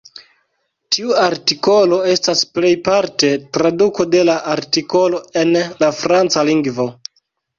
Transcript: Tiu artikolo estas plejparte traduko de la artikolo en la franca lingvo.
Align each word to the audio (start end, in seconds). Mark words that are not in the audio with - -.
Tiu 0.95 1.11
artikolo 1.23 1.99
estas 2.13 2.39
plejparte 2.55 3.29
traduko 3.57 4.07
de 4.15 4.23
la 4.31 4.37
artikolo 4.53 5.19
en 5.43 5.53
la 5.85 5.91
franca 6.01 6.49
lingvo. 6.49 6.89